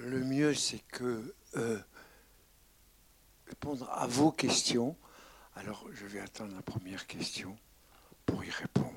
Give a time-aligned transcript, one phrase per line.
[0.00, 1.78] le mieux, c'est que euh,
[3.46, 4.96] répondre à vos questions.
[5.54, 7.56] Alors, je vais attendre la première question
[8.24, 8.92] pour y répondre.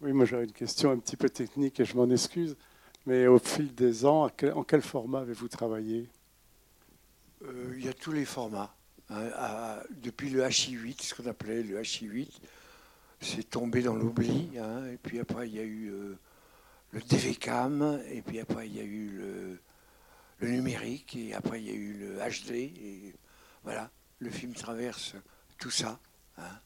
[0.00, 2.56] Oui, moi j'avais une question un petit peu technique et je m'en excuse.
[3.06, 6.08] Mais au fil des ans, en quel format avez-vous travaillé?
[7.42, 8.74] Euh, Il y a tous les formats.
[9.10, 12.28] Hein, depuis le HI8, ce qu'on appelait le HI8,
[13.20, 14.50] c'est tombé dans l'oubli.
[14.58, 16.18] Hein, et puis après, il y a eu euh,
[16.92, 19.10] le DVCAM, et puis après, il y a eu
[20.40, 22.50] le, numérique, et après, il y a eu le HD.
[22.50, 23.14] Et
[23.62, 25.14] voilà, le film traverse
[25.58, 26.00] tout ça.
[26.38, 26.60] Hein.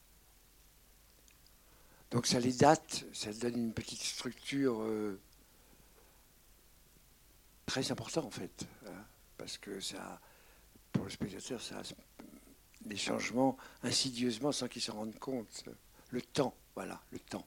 [2.11, 5.21] Donc ça les date, ça donne une petite structure euh,
[7.67, 8.67] très importante en fait,
[9.37, 10.21] parce que ça,
[10.93, 11.83] pour le spectateur, ça
[12.85, 15.65] des changements insidieusement sans qu'ils se rendent compte.
[16.11, 17.47] Le temps, voilà, le temps.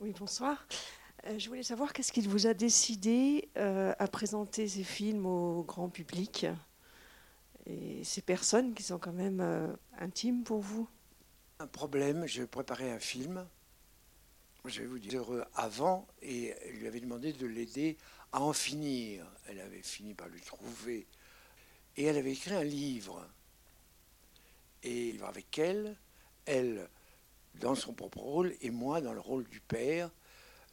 [0.00, 0.66] Oui, bonsoir.
[1.26, 5.62] Euh, je voulais savoir qu'est-ce qui vous a décidé euh, à présenter ces films au
[5.62, 6.46] grand public
[7.66, 10.88] et ces personnes qui sont quand même euh, intimes pour vous?
[11.58, 13.46] Un problème, j'ai préparé un film,
[14.64, 17.98] je vais vous dire, heureux avant, et lui avait demandé de l'aider
[18.32, 19.26] à en finir.
[19.48, 21.06] Elle avait fini par lui trouver
[21.98, 23.28] et elle avait écrit un livre.
[24.82, 25.94] Et avec elle,
[26.46, 26.88] elle
[27.54, 30.10] dans son propre rôle et moi dans le rôle du père.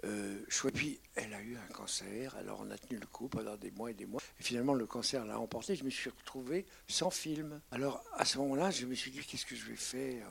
[0.03, 0.37] Euh,
[0.75, 3.89] puis elle a eu un cancer, alors on a tenu le coup pendant des mois
[3.89, 4.21] et des mois.
[4.39, 5.75] Et finalement, le cancer l'a emporté.
[5.75, 7.59] Je me suis retrouvé sans film.
[7.71, 10.27] Alors à ce moment-là, je me suis dit qu'est-ce que je vais faire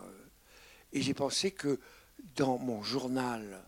[0.92, 1.80] Et j'ai pensé que
[2.36, 3.62] dans mon journal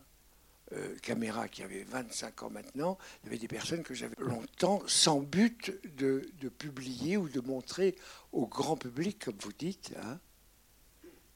[0.73, 4.83] euh, caméra qui avait 25 ans maintenant, il y avait des personnes que j'avais longtemps
[4.85, 7.95] sans but de, publier ou de montrer
[8.31, 9.95] au grand public, comme vous dites.
[9.99, 10.19] Hein.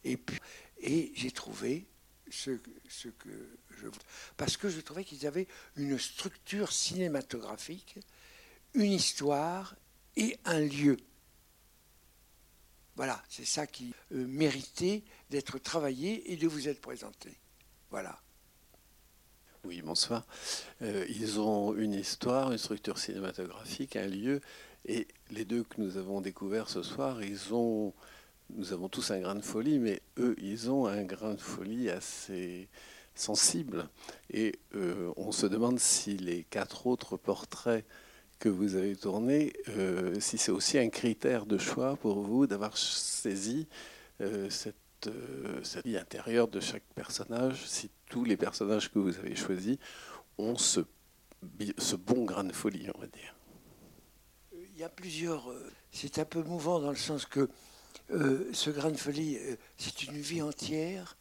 [0.04, 0.20] Et,
[0.84, 1.88] et j'ai trouvé
[2.30, 3.30] ce, que
[3.72, 3.88] je
[4.38, 8.00] parce que je trouvais qu'ils avaient une structure cinématographique,
[8.74, 9.76] une histoire
[10.16, 10.98] et un lieu.
[12.96, 17.40] Voilà, c'est ça qui euh, méritait d'être travaillé et de vous être présenté.
[17.90, 18.20] Voilà.
[19.64, 20.26] Oui, bonsoir.
[20.82, 24.42] Euh, ils ont une histoire, une structure cinématographique, un lieu,
[24.86, 27.94] et les deux que nous avons découverts ce soir, ils ont,
[28.56, 31.90] nous avons tous un grain de folie, mais eux, ils ont un grain de folie
[31.90, 32.70] assez
[33.16, 33.90] sensible.
[34.32, 37.86] Et euh, on se demande si les quatre autres portraits
[38.40, 42.78] que vous avez tournés, euh, si c'est aussi un critère de choix pour vous d'avoir
[42.78, 43.68] saisi
[44.50, 44.76] cette
[45.08, 49.78] euh, cette, vie intérieure de chaque personnage, si tous les personnages que vous avez choisis
[50.38, 50.82] ont ce,
[51.78, 53.36] ce bon grain de folie, on va dire.
[54.54, 55.52] Il y a plusieurs.
[55.92, 57.50] C'est un peu mouvant dans le sens que
[58.12, 59.38] euh, ce grain de folie,
[59.78, 61.18] c'est une vie entière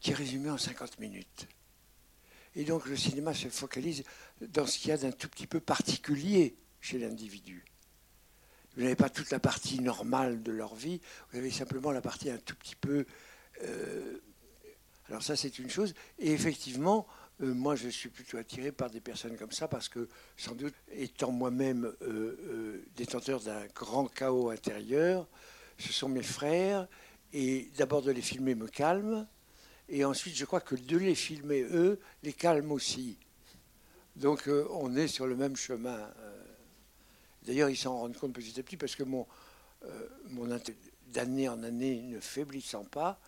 [0.00, 1.48] qui est résumée en 50 minutes.
[2.56, 4.02] Et donc le cinéma se focalise
[4.40, 7.64] dans ce qu'il y a d'un tout petit peu particulier chez l'individu.
[8.74, 11.00] Vous n'avez pas toute la partie normale de leur vie,
[11.30, 13.04] vous avez simplement la partie un tout petit peu...
[13.62, 14.18] Euh,
[15.08, 15.92] alors ça, c'est une chose.
[16.20, 17.06] Et effectivement,
[17.42, 20.74] euh, moi, je suis plutôt attiré par des personnes comme ça parce que, sans doute,
[20.92, 25.26] étant moi-même euh, détenteur d'un grand chaos intérieur,
[25.80, 26.86] ce sont mes frères.
[27.32, 29.26] Et d'abord de les filmer me calme.
[29.88, 33.18] Et ensuite, je crois que de les filmer, eux, les calme aussi.
[34.16, 35.98] Donc, on est sur le même chemin.
[37.42, 39.26] D'ailleurs, ils s'en rendent compte petit à petit parce que mon,
[39.84, 40.48] euh, mon
[41.08, 43.20] d'année en année ne faiblissant pas,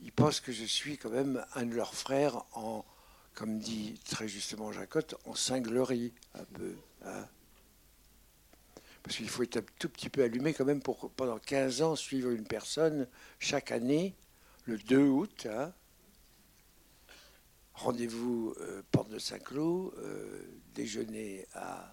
[0.00, 2.84] ils pensent que je suis quand même un de leurs frères en,
[3.34, 6.74] comme dit très justement Jacotte, en cinglerie un peu.
[7.04, 7.26] Hein.
[9.10, 11.96] Parce qu'il faut être un tout petit peu allumé quand même pour pendant 15 ans
[11.96, 13.08] suivre une personne
[13.40, 14.14] chaque année,
[14.66, 15.48] le 2 août.
[15.50, 15.72] Hein.
[17.74, 20.44] Rendez-vous euh, porte de Saint-Cloud, euh,
[20.76, 21.92] déjeuner à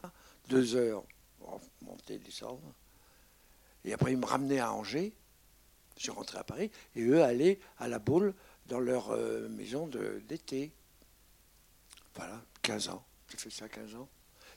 [0.50, 1.04] 2 heures
[1.82, 2.76] monter, descendre.
[3.84, 5.16] Et après, ils me ramenaient à Angers.
[5.98, 6.70] Je rentrais à Paris.
[6.96, 8.36] Et eux allaient à la boule
[8.68, 9.90] dans leur euh, maison
[10.28, 10.72] d'été.
[12.14, 13.04] Voilà, 15 ans.
[13.32, 14.08] J'ai fait ça 15 ans.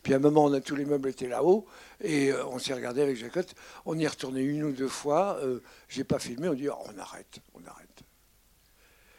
[0.03, 1.67] Puis à un moment, on a tous les meubles étaient là-haut
[2.01, 3.55] et euh, on s'est regardé avec Jacotte.
[3.85, 5.39] On y est retourné une ou deux fois.
[5.43, 6.49] Euh, j'ai pas filmé.
[6.49, 8.03] On dit oh, on arrête, on arrête.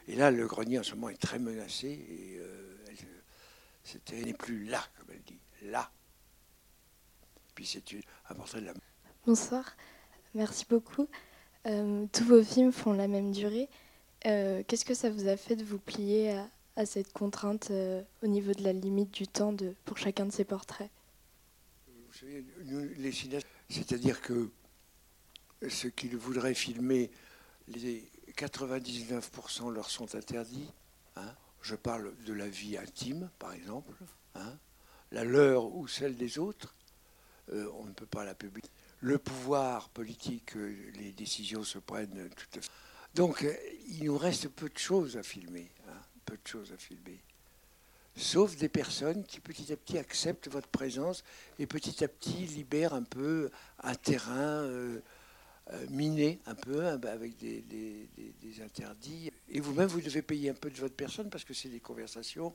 [0.07, 2.42] Et là, le grenier en ce moment est très menacé et
[3.83, 5.92] c'était n'est plus là, comme elle dit, là
[7.66, 7.84] c'est
[8.30, 8.74] un portrait de la.
[9.25, 9.63] Bonsoir,
[10.34, 11.07] merci beaucoup.
[11.68, 13.69] Euh, tous vos films font la même durée.
[14.25, 16.48] Euh, qu'est-ce que ça vous a fait de vous plier à,
[16.86, 20.90] cette contrainte euh, au niveau de la limite du temps pour chacun de ces portraits
[21.88, 22.46] Vous savez,
[22.98, 24.50] les cinéastes, c'est-à-dire que
[25.70, 27.12] ceux qui voudraient filmer,
[27.68, 30.72] les 99% leur sont interdits.
[31.18, 31.36] Hein.
[31.62, 33.94] je parle de la vie intime, par exemple,
[34.36, 34.58] hein,
[35.12, 36.76] la leur ou celle des autres.
[37.52, 38.70] Euh, on ne peut pas la publier.
[39.02, 42.72] Le pouvoir politique, euh, les décisions se prennent tout à fait.
[43.14, 43.46] Donc,
[43.88, 45.70] il nous reste peu de choses à filmer.
[45.90, 46.00] Hein,
[46.31, 47.19] peu de choses à filmer.
[48.16, 51.24] Sauf des personnes qui petit à petit acceptent votre présence
[51.60, 53.50] et petit à petit libèrent un peu
[53.83, 54.69] un terrain
[55.89, 59.31] miné, un peu, hein, bah, avec des, des interdits.
[59.50, 62.54] Et vous-même, vous devez payer un peu de votre personne parce que c'est des conversations.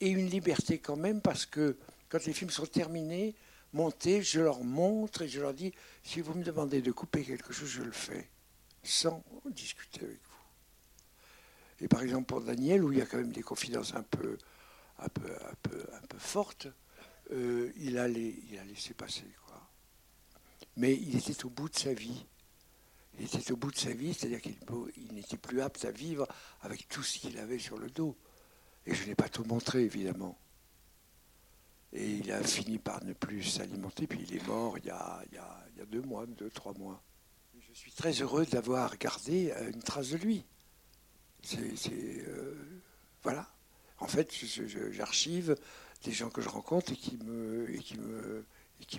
[0.00, 1.76] Et une liberté quand même parce que
[2.08, 3.34] quand les films sont terminés,
[3.72, 5.72] monter, je leur montre et je leur dis,
[6.04, 8.28] si vous me demandez de couper quelque chose, je le fais,
[8.84, 10.31] sans discuter avec vous.
[11.82, 14.38] Et par exemple pour Daniel, où il y a quand même des confidences un peu,
[15.00, 16.68] un peu, un peu, un peu fortes,
[17.32, 19.26] euh, il, a laissé passer.
[19.46, 19.60] Quoi.
[20.76, 22.24] Mais il était au bout de sa vie.
[23.18, 24.56] Il était au bout de sa vie, c'est-à-dire qu'il
[24.96, 26.26] il n'était plus apte à vivre
[26.62, 28.16] avec tout ce qu'il avait sur le dos.
[28.86, 30.38] Et je n'ai pas tout montré, évidemment.
[31.92, 35.22] Et il a fini par ne plus s'alimenter, puis il est mort il y, a,
[35.30, 37.02] il, y a, il y a, deux mois, deux, trois mois.
[37.60, 40.44] Je suis très heureux d'avoir gardé euh, une trace de lui.
[41.42, 42.54] C'est, euh,
[43.22, 43.48] voilà.
[43.98, 44.32] En fait,
[44.90, 45.56] j'archive
[46.04, 47.18] des gens que je rencontre et qui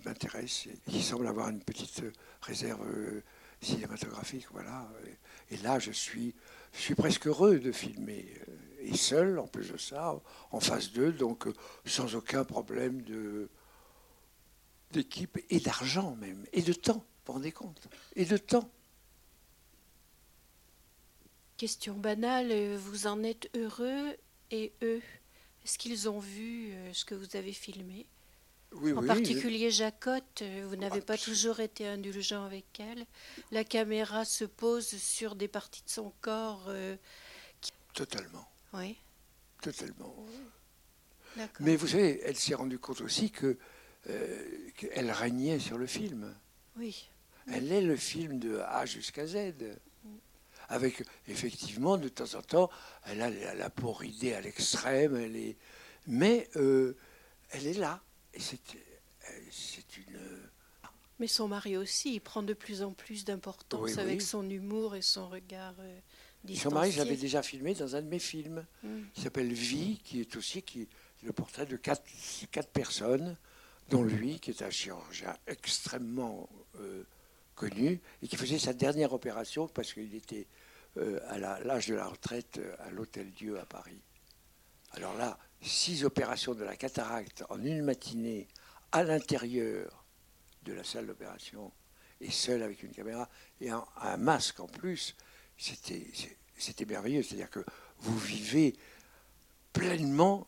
[0.05, 2.03] m'intéressent et qui semblent avoir une petite
[2.41, 3.23] réserve euh,
[3.61, 4.47] cinématographique.
[4.51, 4.89] Voilà.
[5.51, 6.33] Et, là, je suis
[6.95, 8.25] presque heureux de filmer
[8.83, 10.19] et seul, en plus de ça,
[10.51, 11.53] en phase 2, donc euh,
[11.85, 13.01] sans aucun problème
[14.91, 17.87] d'équipe et d'argent même, et de temps, vous vous rendez compte?
[18.15, 18.69] Et de temps.
[21.63, 24.17] Question banale, euh, vous en êtes heureux
[24.51, 25.01] et eux
[25.63, 28.05] Est-ce qu'ils ont vu euh, ce que vous avez filmé?
[28.73, 33.05] Oui, en particulier Jacotte, vous n'avez pas toujours été indulgent avec elle.
[33.51, 36.69] La caméra se pose sur des parties de son corps.
[37.93, 38.45] Totalement.
[38.73, 38.97] Oui.
[39.61, 40.13] Totalement.
[41.61, 43.57] Mais vous savez, elle s'est rendue compte aussi que
[44.09, 46.35] euh, qu'elle régnait sur le film.
[46.75, 47.09] Oui.
[47.47, 49.53] Elle est le film de A jusqu'à Z.
[50.69, 52.69] Avec effectivement, de temps en temps,
[53.05, 55.57] elle a la, pauvre idée à l'extrême, elle est,
[56.07, 56.95] mais euh,
[57.51, 58.01] elle est là.
[58.33, 58.59] Et c'est,
[59.51, 60.19] c'est une.
[61.19, 65.01] Mais son mari aussi, il prend de plus en plus d'importance avec son humour et
[65.01, 65.75] son regard.
[65.79, 65.99] Euh,
[66.55, 69.01] son mari, je l'avais déjà filmé dans un de mes films, mm.
[69.13, 70.87] qui s'appelle Vie, qui est aussi qui
[71.23, 72.03] le portrait de quatre,
[72.51, 73.37] quatre, personnes,
[73.89, 76.49] dont lui, qui est un chirurgien extrêmement
[76.79, 77.03] euh,
[77.55, 80.47] connu, et qui faisait sa dernière opération parce qu'il était
[80.97, 84.01] euh, à l'âge de la retraite euh, à l'Hôtel Dieu à Paris.
[84.91, 88.47] Alors là, six opérations de la cataracte en une matinée
[88.91, 90.05] à l'intérieur
[90.63, 91.71] de la salle d'opération,
[92.21, 93.27] et seul avec une caméra,
[93.59, 95.15] et un masque en plus
[95.57, 97.23] c'était merveilleux.
[97.23, 97.63] C'est-à-dire que
[97.99, 98.75] vous vivez
[99.71, 100.47] pleinement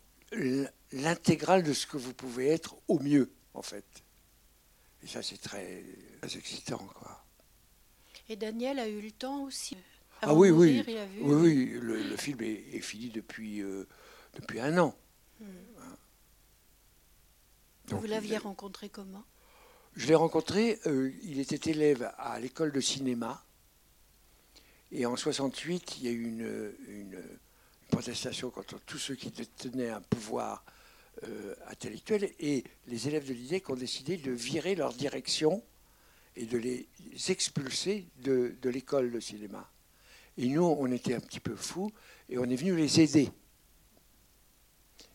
[0.92, 3.86] l'intégrale de ce que vous pouvez être au mieux, en fait.
[5.06, 5.84] Et ça, c'est très,
[6.24, 7.24] excitant, quoi.
[8.28, 9.78] Et Daniel a eu le temps aussi.
[10.24, 10.84] ah oui, oui.
[10.88, 13.88] oui, oui, le, film est, fini depuis, euh,
[14.34, 14.96] depuis un an.
[15.40, 15.46] Hmm.
[17.90, 19.24] vous l'aviez rencontré comment?
[19.96, 23.46] Je l'ai rencontré, euh, il était élève à l'école de cinéma
[24.92, 27.22] et en 68, il y a eu une,
[27.90, 30.65] protestation contre tous ceux qui détenaient un pouvoir
[31.24, 32.29] euh, intellectuel.
[32.39, 35.63] Et les élèves de l'IDEC ont décidé de virer leur direction
[36.36, 36.88] et de les
[37.29, 39.69] expulser de, l'école de cinéma.
[40.38, 41.91] Et nous, on était un petit peu fous
[42.27, 43.31] et on est venu les aider.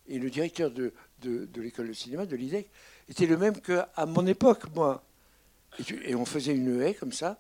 [0.09, 0.93] Et le directeur de,
[1.57, 2.71] l'école de cinéma, de l'IDEC,
[3.09, 5.05] était le même qu'à mon époque, moi.
[5.79, 7.39] Et, et on faisait une haie comme ça,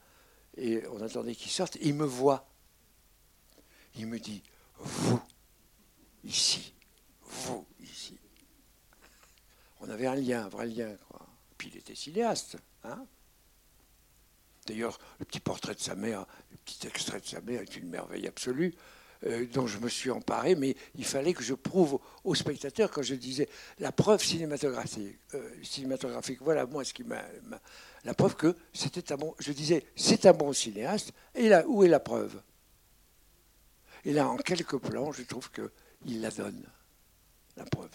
[0.57, 1.79] et on attendait qu'il sorte.
[1.81, 2.47] Il me voit.
[3.97, 4.43] Il me dit,
[4.77, 5.21] vous,
[6.23, 6.75] ici,
[7.23, 7.67] vous.
[9.81, 10.95] On avait un lien, un vrai lien.
[11.59, 12.57] Puis il était cinéaste.
[12.85, 13.05] Hein
[14.67, 17.89] D'ailleurs, le petit portrait de sa mère, le petit extrait de sa mère est une
[17.89, 18.75] merveille absolue.
[19.27, 23.03] Euh, dont je me suis emparé, mais il fallait que je prouve aux spectateurs, quand
[23.03, 27.23] je disais la preuve cinématographique, euh, cinématographique voilà moi ce qui m'a
[28.05, 29.35] la preuve que c'était un bon.
[29.39, 31.13] Je disais, c'est un bon cinéaste.
[31.35, 32.41] Et là, où est la preuve?
[34.05, 36.65] Et là, en quelques plans, je trouve qu'il la donne,
[37.57, 37.91] la preuve.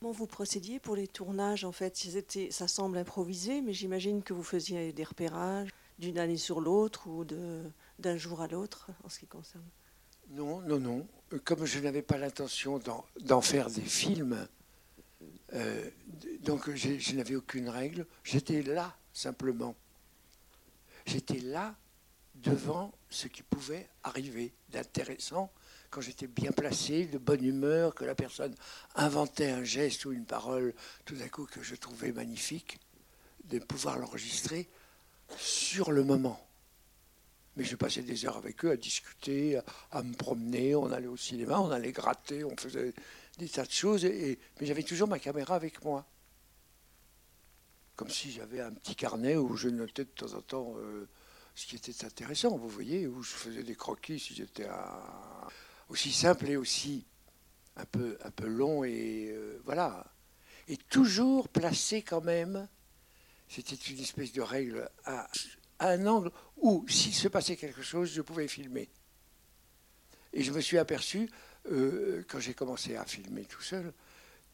[0.00, 1.96] Comment vous procédiez pour les tournages En fait,
[2.50, 7.24] ça semble improvisé, mais j'imagine que vous faisiez des repérages d'une année sur l'autre ou
[7.24, 9.64] d'un jour à l'autre en ce qui concerne.
[10.30, 11.06] Non, non, non.
[11.44, 12.80] Comme je n'avais pas l'intention
[13.20, 14.46] d'en faire des films,
[15.54, 15.90] euh,
[16.42, 18.06] donc je n'avais aucune règle.
[18.22, 19.74] J'étais là, simplement.
[21.06, 21.74] J'étais là
[22.36, 25.50] devant ce qui pouvait arriver d'intéressant
[25.90, 28.54] quand j'étais bien placé, de bonne humeur, que la personne
[28.94, 32.78] inventait un geste ou une parole tout d'un coup que je trouvais magnifique,
[33.44, 34.68] de pouvoir l'enregistrer
[35.36, 36.44] sur le moment.
[37.56, 41.16] Mais je passais des heures avec eux à discuter, à, me promener, on allait au
[41.16, 42.94] cinéma, on allait gratter, on faisait
[43.38, 46.06] des tas de choses, mais j'avais toujours ma caméra avec moi.
[47.96, 51.08] Comme si j'avais un petit carnet où je notais de temps en temps euh,
[51.56, 54.68] ce qui était intéressant, vous voyez, où je faisais des croquis si j'étais
[55.88, 57.06] aussi simple et aussi
[57.76, 60.04] un peu, un peu long, et euh, voilà.
[60.66, 62.68] Et toujours placé quand même,
[63.48, 65.28] c'était une espèce de règle à
[65.80, 68.88] un angle où, s'il se passait quelque chose, je pouvais filmer.
[70.32, 71.30] Et je me suis aperçu,
[71.70, 73.92] euh, quand j'ai commencé à filmer tout seul,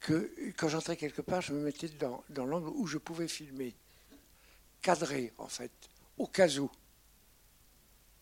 [0.01, 3.75] que quand j'entrais quelque part, je me mettais dans, dans l'angle où je pouvais filmer.
[4.83, 5.73] Cadré, en fait,
[6.19, 6.71] au cas où.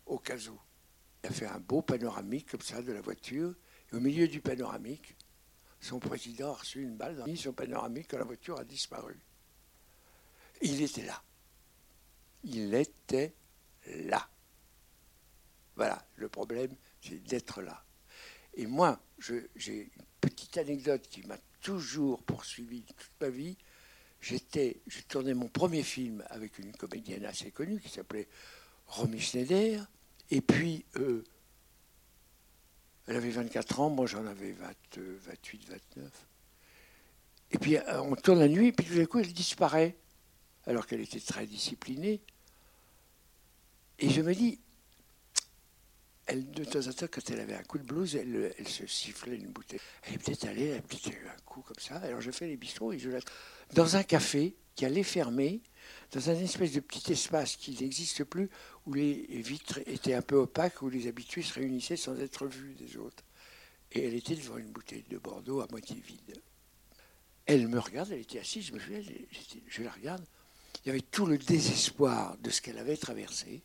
[0.07, 0.59] Au cas où.
[1.23, 3.55] Il a fait un beau panoramique comme ça de la voiture.
[3.93, 5.17] Et au milieu du panoramique,
[5.81, 9.19] son président a reçu une balle dans son panoramique quand la voiture a disparu.
[10.61, 11.23] Il était là
[12.45, 13.35] il était
[13.87, 14.29] là.
[15.77, 17.85] Voilà, le problème, c'est d'être là.
[18.55, 23.57] Et moi, j'ai une petite anecdote qui m'a toujours poursuivi toute ma vie.
[24.21, 28.29] J'étais, j'ai tourné mon premier film avec une comédienne assez connue qui s'appelait
[28.87, 29.87] Romy Schneider.
[30.33, 31.23] Et puis, euh,
[33.07, 36.27] elle avait 24 ans, moi j'en avais 28, 29.
[37.51, 39.95] Et puis, euh, on tourne la nuit, et puis tout d'un coup, elle disparaît,
[40.67, 42.23] alors qu'elle était très disciplinée.
[43.99, 44.59] Et je me dis,
[46.27, 49.37] elle, de temps en temps, quand elle avait un coup de blues, elle, se sifflait
[49.37, 49.81] une bouteille.
[50.05, 51.97] Elle est peut-être allée, elle a peut-être eu un coup comme ça.
[51.97, 53.19] Alors je fais les bistrots et je la...
[53.75, 55.63] Dans un café qui allait fermer,
[56.13, 58.51] dans un espèce de petit espace qui n'existe plus,
[58.87, 62.75] où les vitres étaient un peu opaques, où les habitués se réunissaient sans être vus
[62.75, 63.25] des autres.
[63.91, 66.41] Et elle était devant une bouteille de Bordeaux à moitié vide.
[67.45, 69.03] Elle me regarde, elle était assise, je me souviens,
[69.67, 70.25] je la regarde.
[70.85, 73.63] Il y avait tout le désespoir de ce qu'elle avait traversé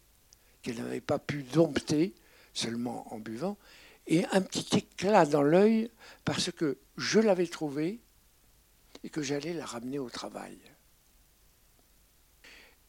[0.62, 2.14] qu'elle n'avait pas pu dompter
[2.58, 3.58] seulement en buvant,
[4.08, 5.92] et un petit éclat dans l'œil
[6.26, 8.00] parce que je l'avais trouvée
[9.04, 10.58] et que j'allais la ramener au travail.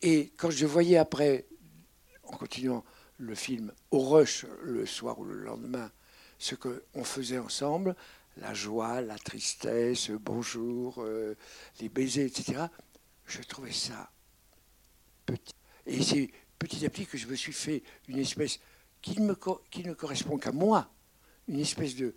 [0.01, 1.47] Et quand je voyais après,
[2.23, 2.85] en continuant
[3.19, 5.91] le film, au rush, le soir ou le lendemain,
[6.39, 7.97] ce qu'on faisait ensemble,
[8.37, 11.37] la joie, la tristesse, bonjour, euh,
[11.81, 12.67] les baisers, etc.,
[13.27, 14.11] je trouvais ça
[15.27, 15.55] petit.
[15.85, 18.61] Et c'est petit à petit que je me suis fait une espèce
[19.03, 20.91] qui, ne correspond qu'à moi,
[21.47, 22.15] une espèce de,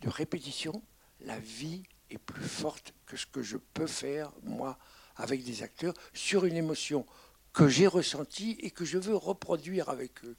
[0.00, 0.82] de répétition.
[1.20, 4.78] La vie est plus forte que ce que je peux faire, moi,
[5.16, 7.06] avec des acteurs, sur une émotion
[7.52, 10.36] que j'ai ressentie et que je veux reproduire avec eux.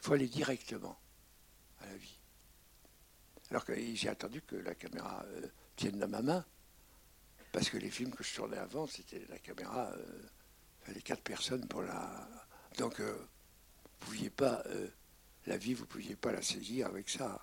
[0.00, 0.98] Il faut aller directement
[1.80, 2.18] à la vie.
[3.50, 6.44] Alors que j'ai attendu que la caméra euh, tienne dans ma main,
[7.52, 9.90] parce que les films que je tournais avant, c'était la caméra.
[9.92, 10.04] Euh,
[10.94, 12.28] les quatre personnes pour la.
[12.78, 13.16] Donc, euh,
[14.06, 14.62] pouviez pas.
[14.66, 14.88] Euh,
[15.46, 17.40] la vie, vous ne pouviez pas la saisir avec ça.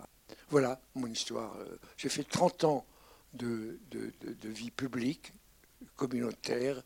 [0.49, 1.55] Voilà mon histoire.
[1.57, 1.77] Euh.
[1.97, 2.85] J'ai fait 30 ans
[3.33, 5.33] de, de, vie publique,
[5.95, 6.81] communautaire,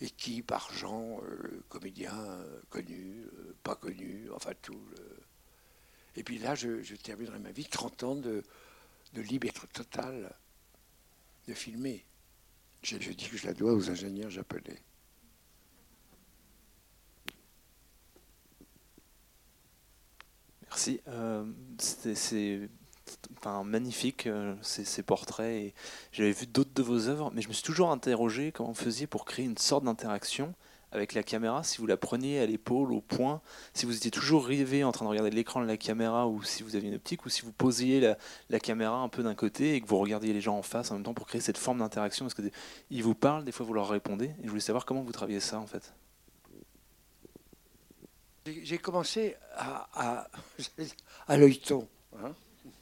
[0.00, 1.20] équipe, argent,
[1.68, 2.12] comédien
[2.70, 3.24] connu,
[3.62, 4.84] pas connu, enfin tout.
[6.16, 8.42] Et puis là, je, terminerai ma vie 30 ans de,
[9.12, 10.34] de liberté totale
[11.46, 12.04] de filmer.
[12.82, 14.82] Je dis que je la dois aux ingénieurs japonais.
[20.72, 21.02] Merci.
[21.08, 21.44] Euh,
[21.78, 22.70] c'est
[23.62, 25.74] magnifique euh, ces, portraits.
[26.12, 29.06] J'avais vu d'autres de vos œuvres, mais je me suis toujours interrogé comment vous faisiez
[29.06, 30.54] pour créer une sorte d'interaction
[30.90, 33.42] avec la caméra, si vous la preniez à l'épaule, au point,
[33.74, 36.62] si vous étiez toujours rivé en train de regarder l'écran de la caméra, ou si
[36.62, 38.16] vous aviez une optique, ou si vous posiez la,
[38.48, 40.94] la caméra un peu d'un côté et que vous regardiez les gens en face en
[40.94, 42.24] même temps pour créer cette forme d'interaction.
[42.24, 44.34] Parce qu'ils vous parlent, des fois vous leur répondez.
[44.42, 45.92] Et je voulais savoir comment vous travaillez ça en fait.
[48.44, 50.30] J'ai commencé à, à,
[51.28, 51.88] à l'œilleton.
[52.16, 52.34] Hein.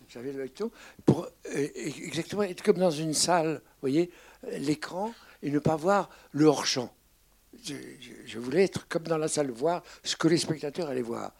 [0.08, 0.70] J'avais l'œilleton
[1.04, 4.10] pour euh, exactement être comme dans une salle, vous voyez,
[4.58, 6.92] l'écran, et ne pas voir le hors-champ.
[7.62, 11.32] Je, voulais être comme dans la salle, voir ce que les spectateurs allaient voir.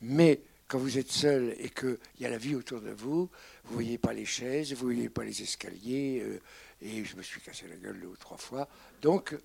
[0.00, 3.30] Mais quand vous êtes seul et qu'il y a la vie autour de vous,
[3.64, 6.40] vous ne voyez pas les chaises, vous ne voyez pas les escaliers, euh,
[6.80, 8.68] et je me suis cassé la gueule deux ou trois fois.
[9.00, 9.36] Donc,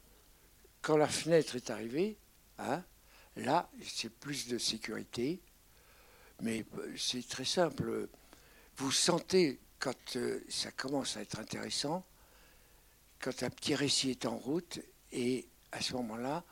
[0.82, 2.18] quand la fenêtre est arrivée,
[2.58, 2.84] hein,
[3.36, 5.42] Là, c'est plus de sécurité,
[6.42, 8.08] mais euh, c'est très simple.
[8.78, 12.06] Vous sentez quand euh, ça commence à être intéressant,
[13.20, 14.80] quand un petit récit est en route,
[15.12, 16.44] et à ce moment-là,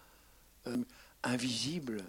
[0.67, 0.77] euh,
[1.23, 2.03] invisible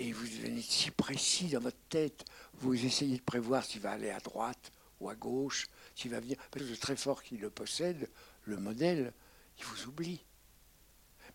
[0.00, 4.10] et vous devenez si précis dans votre tête, vous essayez de prévoir s'il va aller
[4.10, 6.38] à droite ou à gauche, s'il va venir.
[6.50, 8.08] Parce que le très fort qui le possède,
[8.44, 9.12] le modèle,
[9.58, 10.24] il vous oublie.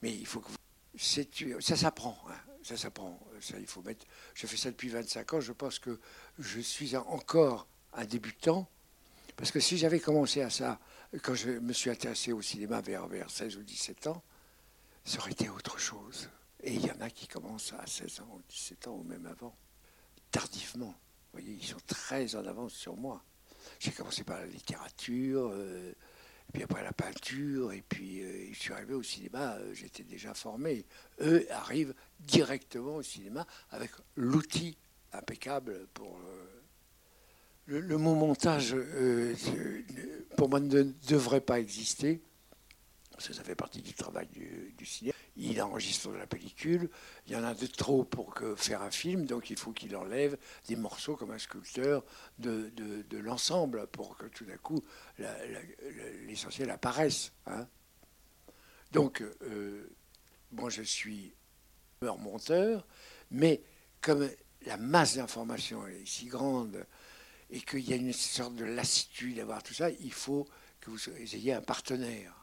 [0.02, 0.65] Mais il faut que vous...
[0.98, 2.40] ça s'apprend, hein.
[2.64, 3.20] ça s'apprend.
[3.42, 4.06] Ça, il faut mettre.
[4.34, 5.42] Je fais ça depuis 25 ans.
[5.42, 6.00] Je pense que
[6.40, 8.68] je suis encore un débutant,
[9.36, 10.80] parce que si j'avais commencé à ça
[11.22, 14.24] quand je me suis intéressé au cinéma vers, vers 16 ou 17 ans,
[15.04, 16.30] ça aurait été autre chose.
[16.64, 19.26] Et il y en a qui commencent à 16 ans, ou 17 ans, ou même
[19.28, 19.56] avant,
[20.32, 20.96] tardivement.
[21.32, 23.24] Vous voyez, ils sont très en avance sur moi.
[23.80, 25.94] J'ai commencé par la littérature, euh,
[26.54, 30.34] puis après la peinture, et puis euh, je suis arrivé au cinéma, euh, j'étais déjà
[30.34, 30.86] formé.
[31.22, 34.78] Eux arrivent directement au cinéma avec l'outil
[35.14, 36.20] impeccable pour...
[37.68, 38.76] Le, le, mot montage,
[40.38, 42.22] pour moi, ne devrait pas exister
[43.20, 45.16] ça fait partie du travail du, cinéma.
[45.38, 46.90] Il enregistre de la pellicule,
[47.28, 50.38] il y en a de trop pour faire un film, donc il faut qu'il enlève
[50.68, 52.06] des morceaux comme un sculpteur
[52.40, 52.72] de,
[53.18, 54.82] l'ensemble pour que tout d'un coup
[56.26, 57.34] l'essentiel apparaisse.
[57.48, 57.68] Hein.
[58.92, 59.90] Donc, euh,
[60.52, 61.36] moi je suis
[62.14, 62.86] monteur,
[63.32, 63.64] mais
[64.02, 64.30] comme
[64.66, 66.86] la masse d'informations est si grande
[67.50, 70.48] et qu'il y a une sorte de lassitude d'avoir tout ça, il faut
[70.80, 72.36] que vous ayez un partenaire.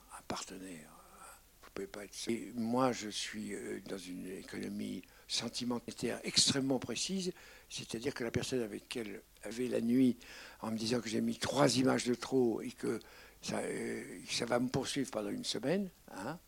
[2.28, 7.32] Et moi, je suis euh, dans une économie sentimentaire extrêmement précise,
[7.70, 10.18] c'est-à-dire que la personne avec laquelle avait la nuit,
[10.60, 13.00] en me disant que j'ai mis trois images de trop et que
[13.40, 15.90] ça, euh, va me poursuivre pendant une semaine.
[16.12, 16.38] Hein.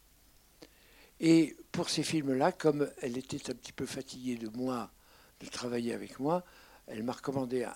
[1.21, 4.93] Et pour ces films-là, comme elle était un petit peu fatiguée de moi,
[5.41, 6.45] de travailler avec moi,
[6.87, 7.73] elle m'a recommandé un,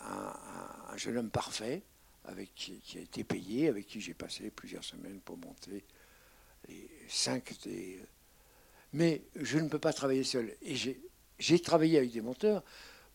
[0.91, 1.83] un, jeune homme parfait,
[2.25, 5.85] avec qui, qui, a été payé, avec qui j'ai passé plusieurs semaines pour monter
[7.09, 7.55] cinq
[8.93, 10.55] Mais je ne peux pas travailler seul.
[10.63, 10.75] Et
[11.39, 12.63] j'ai travaillé avec des monteurs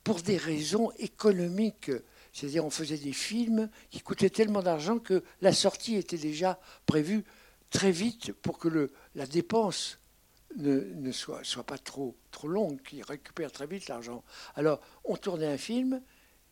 [0.03, 1.91] pour des raisons économiques.
[2.31, 7.24] C'est-à-dire, on faisait des films qui coûtaient tellement d'argent que la sortie était déjà prévue
[7.70, 10.00] très vite pour que la dépense
[10.55, 14.24] ne, soit, pas trop, trop longue, qu'il récupère très vite l'argent.
[14.55, 16.01] Alors, on tournait un film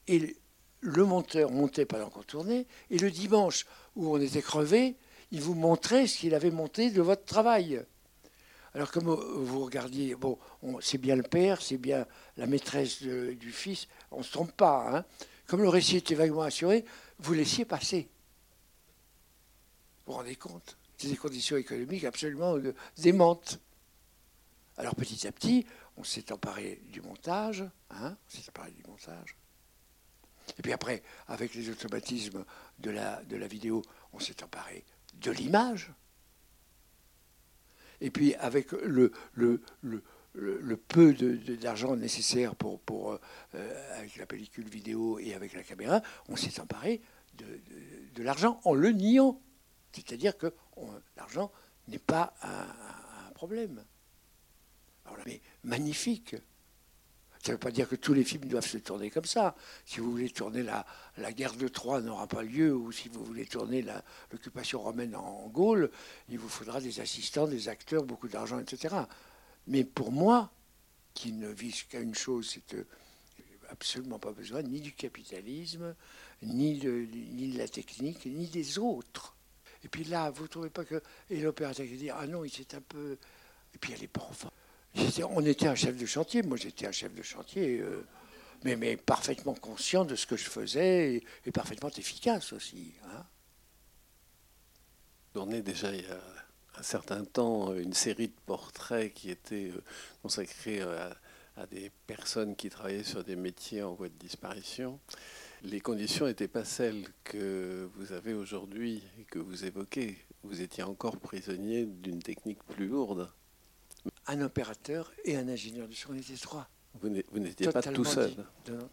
[0.07, 0.35] et
[0.81, 4.95] le monteur montait pendant qu'on tournait, et le dimanche où on était crevé,
[5.31, 7.83] il vous montrait ce qu'il avait monté de votre travail.
[8.73, 10.37] Alors comme vous regardiez, bon,
[10.79, 12.05] c'est bien le père, c'est bien
[12.37, 14.97] la maîtresse du fils, on ne se trompe pas.
[14.97, 15.05] Hein.
[15.47, 16.85] Comme le récit était vaguement assuré,
[17.19, 18.07] vous laissiez passer.
[20.05, 22.55] Vous vous rendez compte C'est des conditions économiques absolument
[22.97, 23.59] démentes.
[24.77, 25.65] Alors petit à petit,
[25.97, 29.35] on s'est emparé du montage, hein, on s'est emparé du montage.
[30.57, 32.45] Et puis après, avec les automatismes
[32.79, 33.81] de la vidéo,
[34.13, 35.91] on s'est emparé de l'image.
[37.99, 39.61] Et puis avec le, le,
[40.33, 43.19] le, peu d'argent nécessaire pour,
[43.53, 47.01] euh, avec la pellicule vidéo et avec la caméra, on s'est emparé
[47.35, 49.39] de, l'argent en le niant.
[49.93, 50.53] C'est-à-dire que
[51.15, 51.51] l'argent
[51.87, 53.83] n'est pas un, un problème.
[55.05, 56.35] Alors mais magnifique.
[57.41, 59.55] Ça ne veut pas dire que tous les films doivent se tourner comme ça.
[59.85, 60.85] Si vous voulez tourner la,
[61.33, 63.83] guerre de Troie n'aura pas lieu, ou si vous voulez tourner
[64.31, 65.89] l'occupation romaine en, Gaule,
[66.29, 68.95] il vous faudra des assistants, des acteurs, beaucoup d'argent, etc.
[69.65, 70.51] Mais pour moi,
[71.15, 72.85] qui ne vise qu'à une chose, c'est que
[73.69, 75.95] absolument pas besoin ni du capitalisme,
[76.43, 79.35] ni de, ni de la technique, ni des autres.
[79.83, 81.01] Et puis là, vous ne trouvez pas que.
[81.31, 83.17] Et l'opérateur qui dit Ah non, il s'est un peu.
[83.73, 84.51] Et puis elle est pas enfin
[85.29, 88.05] on était un chef de chantier, moi j'étais un chef de chantier, euh,
[88.63, 92.93] mais, parfaitement conscient de ce que je faisais et, parfaitement efficace aussi.
[93.05, 93.25] Hein.
[95.35, 96.21] On est déjà il y a
[96.77, 99.83] un certain temps une série de portraits qui étaient euh,
[100.21, 101.15] consacrés à,
[101.57, 104.99] à des personnes qui travaillaient sur des métiers en voie de disparition.
[105.63, 110.17] Les conditions n'étaient pas celles que vous avez aujourd'hui et que vous évoquez.
[110.43, 113.31] Vous étiez encore prisonnier d'une technique plus lourde
[114.27, 116.11] un opérateur et un ingénieur du son.
[116.11, 116.69] On était trois.
[116.99, 118.33] Vous n'étiez pas tout seul.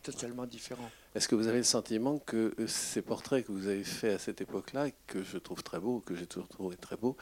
[0.02, 0.88] totalement différent.
[1.14, 4.18] Est-ce que vous avez le sentiment que euh, ces portraits que vous avez faits à
[4.18, 7.16] cette époque-là, que je trouve très beaux, que j'ai toujours trouvé très beaux,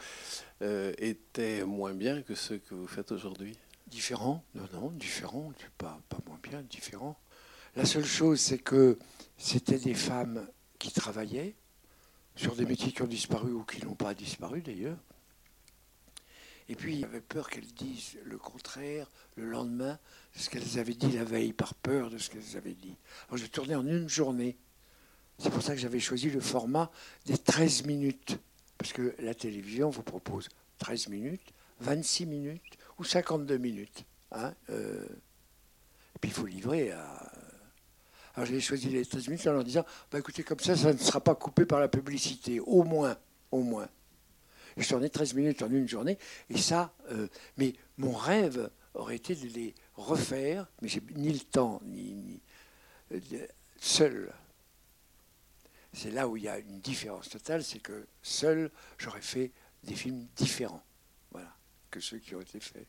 [0.61, 3.57] euh, étaient moins bien que ceux que vous faites aujourd'hui?
[3.87, 4.43] Différents?
[4.53, 5.51] Non, non, différents.
[5.77, 7.17] Pas, pas moins bien, différents.
[7.75, 8.99] La seule chose, c'est que
[9.37, 11.55] c'était des femmes qui travaillaient
[12.35, 14.97] sur des métiers qui ont disparu ou qui n'ont pas disparu d'ailleurs.
[16.69, 19.97] Et puis, il avait peur qu'elles disent le contraire le lendemain
[20.35, 22.95] de ce qu'elles avaient dit la veille, par peur de ce qu'elles avaient dit.
[23.27, 24.57] Alors, j'ai tourné en une journée.
[25.39, 26.91] C'est pour ça que j'avais choisi le format
[27.25, 28.37] des 13 minutes.
[28.77, 30.49] Parce que la télévision vous propose
[30.79, 34.05] 13 minutes, 26 minutes ou 52 minutes.
[34.31, 35.05] Hein, euh.
[36.19, 37.31] Puis il faut livrer à.
[38.35, 40.97] Alors j'ai choisi les 13 minutes en leur disant bah, écoutez, comme ça, ça ne
[40.97, 43.17] sera pas coupé par la publicité, au moins.
[43.51, 43.87] Au moins.
[44.77, 46.17] Je tournais 13 minutes en une journée,
[46.49, 46.93] et ça.
[47.11, 52.39] euh, mais mon rêve aurait été de les refaire, mais j'ai ni le temps, ni.
[53.11, 53.19] euh,
[53.79, 54.31] seul.
[55.93, 59.51] C'est là où il y a une différence totale, c'est que seul, j'aurais fait
[59.83, 60.83] des films différents,
[61.31, 61.55] voilà,
[61.89, 62.85] que ceux qui ont été faits.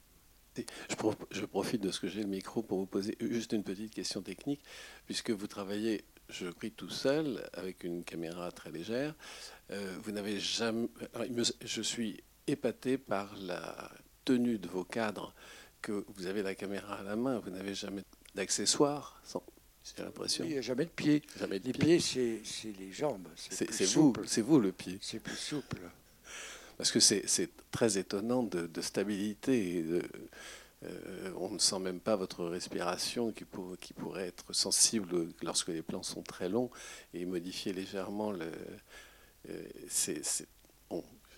[1.30, 4.20] Je profite de ce que j'ai le micro pour vous poser juste une petite question
[4.22, 4.60] technique,
[5.06, 9.14] puisque vous travaillez, je prie tout seul, avec une caméra très légère.
[9.70, 10.88] Euh, vous n'avez jamais.
[11.14, 11.26] alors,
[11.64, 13.90] je suis épaté par la
[14.24, 15.34] tenue de vos cadres,
[15.82, 18.02] que vous avez la caméra à la main, vous n'avez jamais
[18.34, 19.42] d'accessoires, sans-
[19.96, 20.44] j'ai l'impression.
[20.44, 21.22] Il n'y a jamais de pied.
[21.38, 21.84] Jamais de Les pied.
[21.98, 23.28] pieds, c'est c'est les jambes.
[23.36, 24.98] C'est vous, c'est vous le pied.
[25.00, 25.78] C'est plus souple.
[26.76, 29.78] Parce que c'est c'est très étonnant de, de stabilité.
[29.78, 30.02] et de-
[30.84, 35.68] euh, on ne sent même pas votre respiration qui, pour- qui pourrait être sensible lorsque
[35.68, 36.70] les plans sont très longs
[37.14, 40.22] et modifier légèrement euh, c'est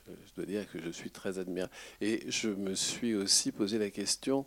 [0.08, 1.72] je, dois dire que je suis très admirable.
[2.00, 4.46] Et je me suis aussi posé la question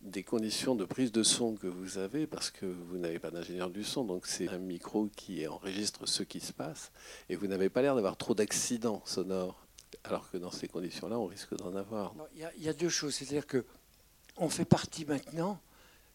[0.00, 3.70] des conditions de prise de son que vous avez, parce que vous n'avez pas d'ingénieur
[3.70, 6.90] du son, donc c'est un micro qui enregistre ce qui se passe,
[7.28, 9.66] et vous n'avez pas l'air d'avoir trop d'accidents sonores.
[10.04, 12.14] Alors que dans ces conditions-là, on risque d'en avoir.
[12.34, 13.14] Il y, y a deux choses.
[13.14, 13.66] C'est-à-dire que
[14.36, 15.60] on fait partie maintenant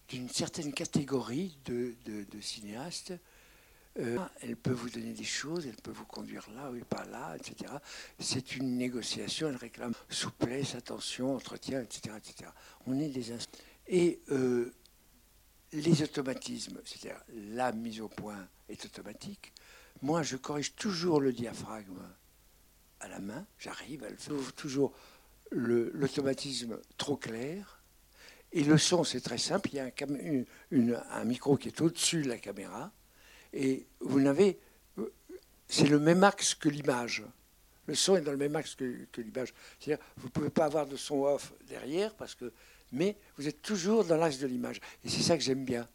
[0.10, 1.96] d'une certaine catégorie de,
[2.42, 3.14] cinéastes.
[4.00, 7.36] Euh, elle peut vous donner des choses, elle peut vous conduire là ou pas là,
[7.36, 7.74] etc.
[8.20, 12.16] C'est une négociation, elle réclame souplesse, attention, entretien, etc.
[12.16, 12.52] etc.
[12.86, 13.34] On est des
[13.88, 14.72] Et euh,
[15.74, 19.52] les automatismes, c'est-à-dire la mise au point est automatique.
[20.04, 22.02] Moi, je corrige toujours le diaphragme
[23.00, 24.36] à la main, j'arrive à le faire.
[24.36, 24.94] J'ouvre toujours
[25.52, 27.77] l'automatisme trop clair.
[28.52, 29.70] Et le son, c'est très simple.
[29.74, 32.92] Il y a un, micro qui est au-dessus de la caméra.
[33.54, 34.60] Et vous n'avez.
[35.68, 37.24] C'est le même axe que l'image.
[37.88, 39.54] Le son est dans le même axe que, que l'image.
[39.80, 42.52] C'est-à-dire, vous ne pouvez pas avoir de son off derrière, parce que,
[42.92, 44.80] mais vous êtes toujours dans l'axe de l'image.
[45.04, 45.88] Et c'est ça que j'aime bien.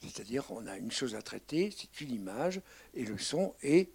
[0.00, 2.60] C'est-à-dire, on a une chose à traiter, c'est une image,
[2.92, 3.90] et le son est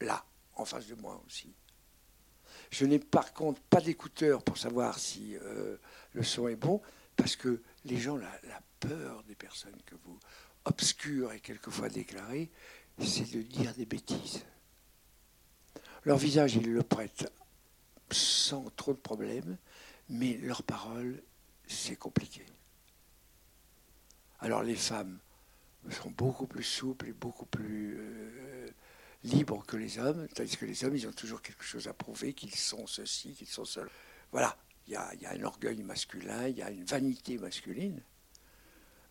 [0.00, 0.24] là,
[0.54, 1.52] en face de moi aussi.
[2.72, 5.76] Je n'ai par contre pas d'écouteurs pour savoir si euh,
[6.14, 6.80] le son est bon,
[7.16, 8.32] parce que les gens, la,
[8.80, 10.18] peur des personnes que vous
[10.64, 12.50] obscures et quelquefois déclarées,
[12.98, 14.44] c'est de dire des bêtises.
[16.04, 17.30] Leur visage, ils le prêtent
[18.10, 19.56] sans trop de problèmes,
[20.08, 21.22] mais leurs paroles,
[21.68, 22.44] c'est compliqué.
[24.40, 25.18] Alors les femmes
[25.90, 28.68] sont beaucoup plus souples et beaucoup plus euh,
[29.24, 32.32] libres que les hommes, tandis que les hommes, ils ont toujours quelque chose à prouver,
[32.34, 33.90] qu'ils sont ceci, qu'ils sont seuls.
[34.30, 34.56] Voilà,
[34.86, 38.02] il y a, il y a un orgueil masculin, il y a une vanité masculine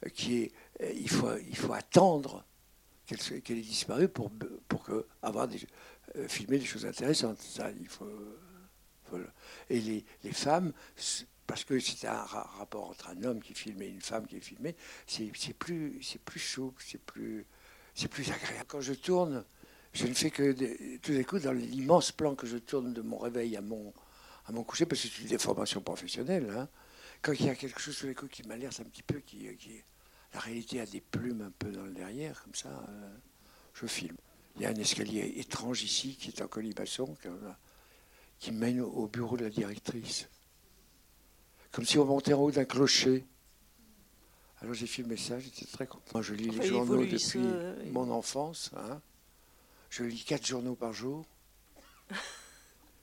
[0.06, 2.46] euh, qui est, euh, il faut, il faut attendre
[3.06, 4.32] qu'elle qu'elle ait disparu pour,
[4.68, 5.60] pour que, avoir des,
[6.16, 7.40] euh, filmer des choses intéressantes.
[7.80, 8.10] Il faut,
[9.70, 10.72] et les, les femmes,
[11.46, 14.38] parce que c'est un ra- rapport entre un homme qui filme et une femme qui
[14.38, 17.46] est filmée, c'est plus, plus souple, c'est plus,
[18.10, 18.66] plus agréable.
[18.68, 19.44] Quand je tourne,
[19.94, 23.18] je ne fais que tout d'un coup dans l'immense plan que je tourne de mon
[23.18, 23.94] réveil à mon,
[24.46, 26.50] à mon coucher, parce que c'est une déformation professionnelle.
[26.56, 26.70] hein.
[27.22, 29.56] Quand il y a quelque chose sur les coups qui m'alerte un petit peu, qui,
[29.58, 29.84] qui
[30.34, 33.10] la réalité a des plumes un peu dans le derrière, comme ça, euh,
[33.74, 34.16] je filme.
[34.56, 37.28] Il y a un escalier étrange ici qui est en colimaçon, qui,
[38.40, 40.28] qui mène au bureau de la directrice.
[41.72, 43.26] Comme si on montait en haut d'un clocher.
[44.62, 46.04] Alors j'ai filmé ça, j'étais très content.
[46.14, 48.72] Moi je lis Enfin, les journaux depuis euh, mon enfance.
[48.76, 49.02] hein.
[49.92, 51.26] Je lis quatre journaux par jour.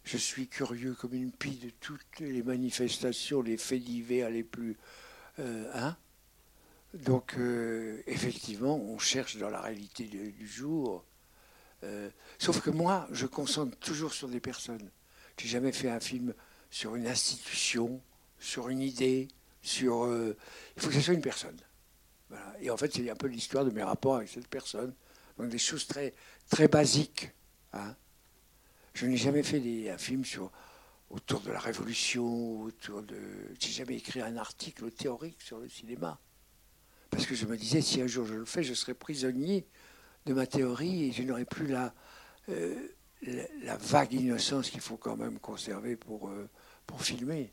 [0.05, 4.79] Je suis curieux comme une pie de toutes les manifestations, les faits divers les plus.
[5.39, 5.99] euh, hein
[6.95, 11.05] Donc, euh, effectivement, on cherche dans la réalité du, jour.
[11.85, 14.91] Euh, sauf que moi, je concentre toujours sur des personnes.
[15.37, 16.33] J'ai jamais fait un film
[16.71, 18.01] sur une institution,
[18.39, 19.29] sur une idée,
[19.61, 20.09] sur.
[20.75, 21.59] il faut que ce soit une personne.
[22.61, 24.95] Et en fait, c'est un peu l'histoire de mes rapports avec cette personne.
[25.39, 26.15] Donc des choses très,
[26.49, 27.31] très basiques.
[27.73, 27.95] hein.
[28.95, 30.51] Je n'ai jamais fait des, un film sur,
[31.11, 33.17] autour de la Révolution, autour de.
[33.61, 36.19] J'ai jamais écrit un article théorique sur le cinéma.
[37.11, 39.67] Parce que je me disais, si un jour je le fais, je serai prisonnier
[40.27, 41.95] de ma théorie et je n'aurai plus la,
[42.51, 42.75] euh,
[43.23, 46.49] la, la vague innocence qu'il faut quand même conserver pour, euh,
[46.87, 47.53] pour filmer.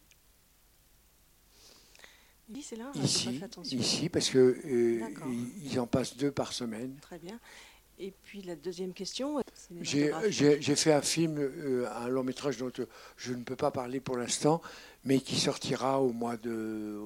[2.77, 3.77] Là, hein, Ici, fait attention.
[3.79, 5.07] ici, parce que euh,
[5.63, 6.95] ils en passent deux par semaine.
[7.01, 7.39] Très bien.
[7.97, 9.41] Et puis la deuxième question.
[9.81, 12.85] J'ai fait un film, euh, un long métrage dont euh,
[13.17, 14.61] je ne peux pas parler pour l'instant,
[15.05, 16.99] mais qui sortira au mois de,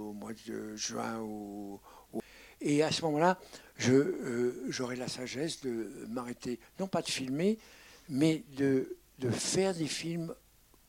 [0.75, 1.23] juin.
[2.61, 3.39] Et à ce moment-là,
[3.77, 7.59] j'aurai la sagesse de m'arrêter, non pas de filmer,
[8.09, 10.33] mais de, de faire des films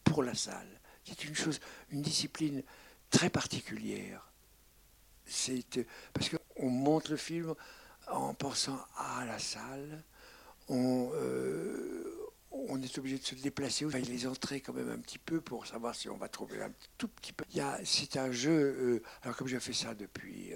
[0.04, 0.80] pour la salle.
[1.04, 1.60] C'est une chose,
[1.90, 2.62] une discipline
[3.10, 4.26] très particulière.
[5.26, 5.64] C'est
[6.12, 7.54] parce qu'on monte le film
[8.10, 10.02] en pensant à la salle.
[10.68, 12.16] On, euh,
[12.82, 15.94] est obligé de se déplacer, va les entrer quand même un petit peu pour savoir
[15.94, 17.44] si on va trouver un tout petit peu.
[17.84, 20.52] C'est un jeu, euh, alors comme j'ai fait ça depuis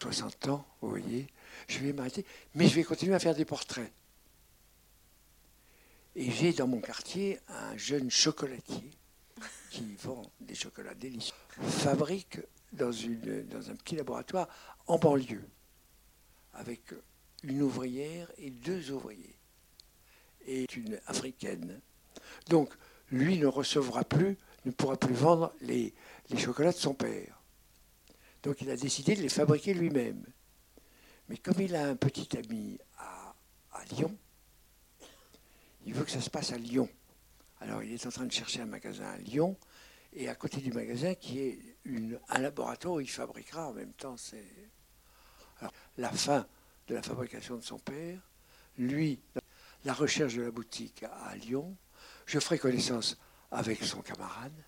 [0.00, 1.26] 60 euh, ans, vous voyez,
[1.66, 3.92] je vais m'arrêter, mais je vais continuer à faire des portraits.
[6.14, 8.90] Et j'ai dans mon quartier un jeune chocolatier
[9.70, 12.38] qui vend des chocolats délicieux, fabrique
[12.72, 14.48] dans un petit laboratoire
[14.86, 15.44] en banlieue,
[16.58, 16.82] avec
[17.42, 19.38] une ouvrière et deux ouvriers,
[20.46, 21.80] et une africaine.
[22.48, 22.72] Donc,
[23.10, 25.94] lui ne recevra plus, ne pourra plus vendre les,
[26.30, 27.40] les chocolats de son père.
[28.42, 30.24] Donc, il a décidé de les fabriquer lui-même.
[31.28, 33.34] Mais comme il a un petit ami à,
[33.72, 34.16] à Lyon,
[35.86, 36.88] il veut que ça se passe à Lyon.
[37.60, 39.56] Alors il est en train de chercher un magasin à Lyon,
[40.12, 43.92] et à côté du magasin qui est une, un laboratoire où il fabriquera en même
[43.92, 44.16] temps
[45.98, 46.46] la fin
[46.86, 48.20] de la fabrication de son père,
[48.78, 49.20] lui,
[49.84, 51.76] la recherche de la boutique à Lyon,
[52.24, 53.18] je ferai connaissance
[53.50, 54.64] avec son camarade,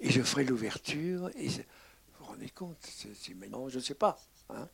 [0.00, 1.62] et je ferai l'ouverture, et vous
[2.18, 4.18] vous rendez compte, c'est maintenant, je ne sais pas.
[4.48, 4.68] Hein.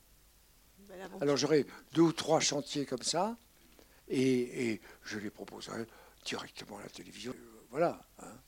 [1.20, 3.36] Alors j'aurai deux ou trois chantiers comme ça,
[4.08, 5.84] et, je les proposerai
[6.24, 7.34] directement à la télévision.
[7.70, 8.06] Voilà.
[8.20, 8.38] Hein.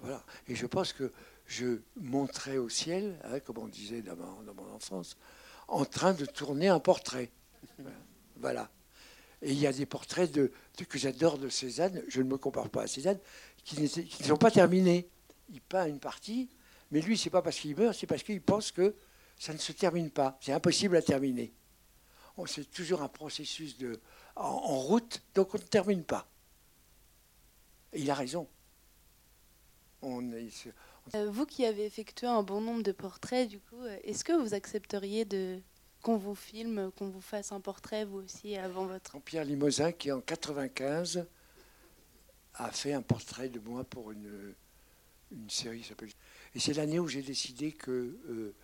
[0.00, 0.24] Voilà.
[0.48, 1.12] Et je pense que
[1.46, 5.16] je monterai au ciel, hein, comme on disait dans, mon enfance,
[5.68, 7.30] en train de tourner un portrait.
[8.38, 8.70] Voilà.
[9.42, 10.52] Et il y a des portraits de,
[10.88, 13.18] que j'adore de Cézanne, je ne me compare pas à Cézanne,
[13.64, 15.08] qui, ne sont pas terminés.
[15.50, 16.50] Il peint une partie,
[16.90, 18.94] mais lui, c'est pas parce qu'il meurt, c'est parce qu'il pense que
[19.38, 20.38] ça ne se termine pas.
[20.40, 21.52] C'est impossible à terminer
[22.44, 23.98] c'est toujours un processus de,
[24.34, 26.28] en, route, donc on ne termine pas.
[27.94, 28.46] Et il a raison.
[30.02, 30.48] Euh,
[31.14, 34.54] vous qui avez effectué un bon nombre de portraits, du coup, euh, est-ce que vous
[34.54, 35.58] accepteriez de
[36.02, 40.12] qu'on vous filme, qu'on vous fasse un portrait vous aussi avant votre Pierre Limosin qui
[40.12, 41.26] en 95
[42.54, 44.54] a fait un portrait de moi pour une,
[45.32, 46.10] une série s'appelle.
[46.54, 48.54] Et c'est l'année où j'ai décidé que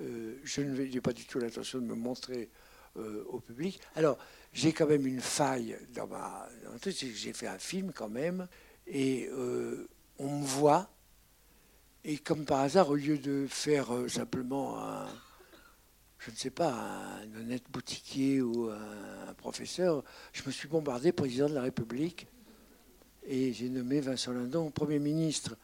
[0.00, 2.50] euh, je n'ai pas du tout l'intention de me montrer
[2.96, 3.80] euh, au public.
[3.94, 4.18] Alors,
[4.52, 6.48] j'ai quand même une faille dans ma.
[6.84, 8.48] J'ai fait un film quand même,
[8.86, 10.90] et euh, on me voit,
[12.04, 15.08] et comme par hasard, au lieu de faire euh, simplement un.
[16.18, 21.50] Je ne sais pas, un honnête boutiquier ou un, professeur, je me suis bombardé président
[21.50, 22.26] de la République
[23.26, 25.54] et j'ai nommé Vincent Lindon Premier ministre.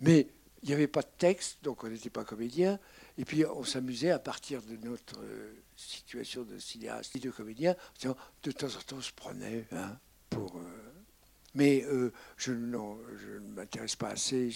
[0.00, 0.26] Mais
[0.62, 2.78] il n'y avait pas de texte, donc on n'était pas comédien.
[3.16, 7.74] Et puis on s'amusait à partir de notre euh, situation de cinéaste et de comédien,
[8.02, 9.96] de temps en temps on se prenait hein,
[10.28, 10.58] pour.
[10.58, 10.92] Euh,
[11.54, 11.86] mais
[12.36, 14.50] je, non, je ne m'intéresse pas assez.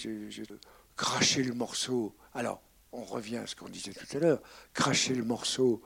[0.97, 2.15] Cracher le morceau.
[2.33, 4.41] Alors, on revient à ce qu'on disait tout à l'heure.
[4.73, 5.81] Cracher le morceau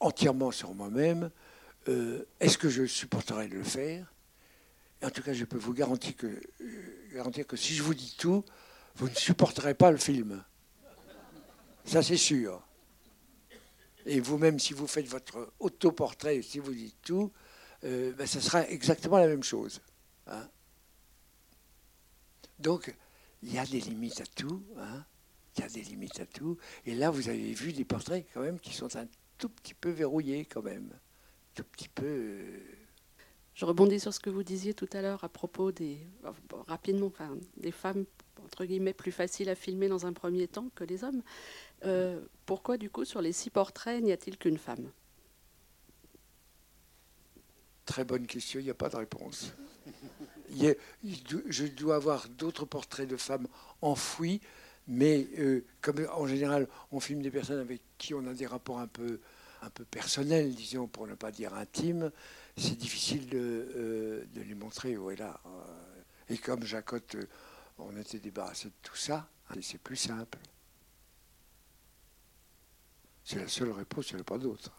[0.00, 1.30] entièrement sur moi-même.
[2.40, 4.12] Est-ce que je supporterais de le faire?
[5.02, 6.40] En tout cas, je peux vous garantir que,
[7.14, 8.44] garantir que si je vous dis tout,
[8.96, 10.44] vous ne supporterez pas le film.
[11.84, 12.62] Ça, c'est sûr.
[14.04, 17.32] Et vous-même, si vous faites votre autoportrait, si vous dites tout,
[17.84, 19.80] euh, ben, ça sera exactement la même chose.
[20.26, 20.48] Hein.
[22.58, 22.94] Donc,
[23.42, 24.62] il y a des limites à tout.
[24.78, 25.04] Hein.
[25.56, 26.56] Il y a des limites à tout.
[26.86, 29.06] Et là, vous avez vu des portraits quand même qui sont un
[29.38, 30.90] tout petit peu verrouillés quand même.
[31.54, 32.06] Tout petit peu.
[32.06, 32.60] Euh,
[33.54, 35.98] Je rebondis sur ce que vous disiez tout à l'heure à propos des
[36.66, 38.04] rapidement, enfin, des femmes
[38.44, 41.22] entre guillemets plus faciles à filmer dans un premier temps que les hommes.
[41.84, 44.90] Euh, pourquoi, du coup, sur les six portraits, n'y a-t-il qu'une femme?
[47.84, 49.52] Très bonne question, il n'y a pas de réponse.
[50.50, 53.46] Je dois avoir d'autres portraits de femmes
[53.82, 54.40] enfouis,
[54.86, 58.78] mais euh, comme en général, on filme des personnes avec qui on a des rapports
[58.78, 59.20] un peu,
[59.62, 62.10] un peu personnels, disons, pour ne pas dire intimes,
[62.56, 64.96] c'est difficile de, euh, les montrer.
[64.96, 65.40] Voilà.
[66.28, 67.16] Et comme Jacotte,
[67.78, 69.28] on était débarrassé de tout ça,
[69.60, 70.38] c'est plus simple.
[73.24, 74.72] C'est la seule réponse, il n'y en a pas d'autre.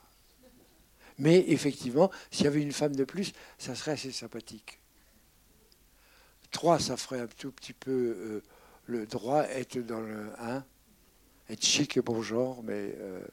[1.19, 4.78] Mais effectivement, s'il y avait une femme de plus, ça serait assez sympathique.
[6.51, 8.43] Trois, ça ferait un tout petit peu euh,
[8.85, 10.65] le droit, être dans le 1,
[11.49, 13.23] être chic et bon genre, mais euh,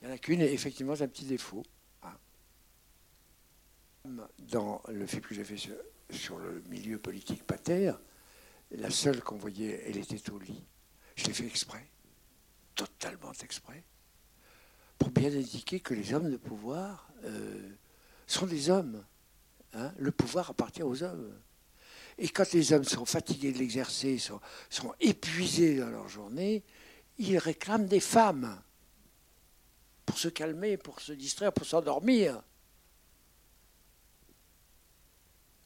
[0.00, 1.62] Il n'y en a qu'une, et effectivement, c'est un petit défaut.
[2.02, 2.14] Hein.
[4.38, 5.74] Dans le film que j'ai fait sur,
[6.10, 7.92] sur le milieu politique pater,
[8.72, 10.64] la seule qu'on voyait, elle était au lit.
[11.14, 11.88] Je l'ai fait exprès,
[12.74, 13.84] totalement exprès,
[14.98, 17.70] pour bien indiquer que les hommes de pouvoir euh,
[18.26, 19.04] sont des hommes.
[19.72, 19.92] Hein.
[19.98, 21.32] Le pouvoir appartient aux hommes.
[22.18, 24.40] Et quand les hommes sont fatigués de l'exercer, sont,
[25.00, 26.62] épuisés dans leur journée,
[27.18, 28.60] ils réclament des femmes
[30.06, 32.42] pour se calmer, pour se distraire, pour s'endormir.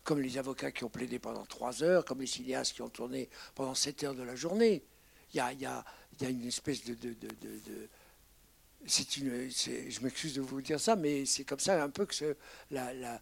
[0.02, 3.28] Comme les avocats qui ont plaidé pendant trois heures, comme les cinéastes qui ont tourné
[3.54, 4.82] pendant sept heures de la journée.
[5.32, 5.84] Il y a,
[6.20, 6.96] une espèce de
[8.86, 12.36] c'est une, je m'excuse de vous dire ça, mais c'est comme ça un peu que
[12.70, 13.20] la,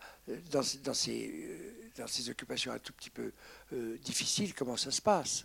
[0.51, 3.33] dans, ces, occupations un tout petit peu
[3.73, 5.45] euh, difficiles, comment ça se passe?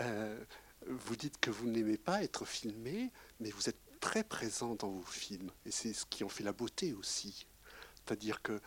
[0.00, 0.44] Euh,
[0.88, 5.06] vous dites que vous n'aimez pas être filmé, mais vous êtes très présent dans vos
[5.06, 7.46] films, et c'est ce qui en fait la beauté aussi.
[7.94, 8.60] C'est-à-dire que,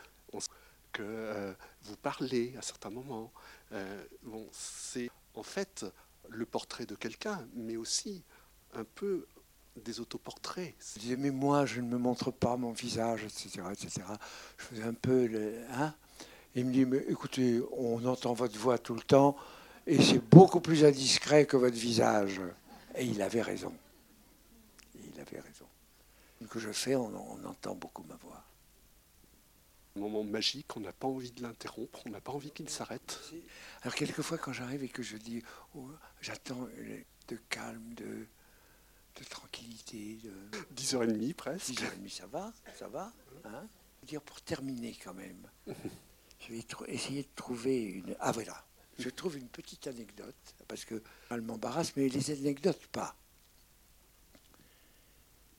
[0.93, 3.31] que euh, vous parlez à certains moments.
[3.73, 5.85] Euh, bon, c'est en fait
[6.29, 8.23] le portrait de quelqu'un, mais aussi
[8.73, 9.27] un peu
[9.75, 10.75] des autoportraits.
[10.95, 13.61] Je disais, mais moi, je ne me montre pas mon visage, etc.
[13.71, 14.01] etc.
[14.57, 15.29] Je faisais un peu.
[15.71, 15.93] Hein
[16.55, 19.35] il me dit, mais écoutez, on entend votre voix tout le temps,
[19.85, 22.41] et c'est beaucoup plus indiscret que votre visage.
[22.95, 23.73] Et il avait raison.
[24.95, 25.65] Il avait raison.
[26.49, 28.43] Que je fais, on entend beaucoup ma voix.
[29.97, 33.19] Un moment magique, on n'a pas envie de l'interrompre, on n'a pas envie qu'il s'arrête.
[33.81, 35.41] Alors quelquefois quand j'arrive et que je dis,
[35.75, 35.89] oh,
[36.21, 36.67] j'attends
[37.27, 38.27] de calme, de,
[39.19, 40.19] de tranquillité.
[40.23, 40.31] De...
[40.75, 41.69] 10h30 presque.
[41.71, 43.11] 10h30, ça va, ça va.
[43.45, 43.67] Hein
[44.03, 45.49] dire pour terminer quand même,
[46.39, 48.15] je vais essayer de trouver une...
[48.19, 48.65] Ah voilà,
[48.99, 53.15] je trouve une petite anecdote, parce que elle m'embarrasse, mais les anecdotes pas.